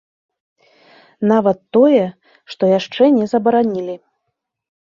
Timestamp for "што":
2.55-2.63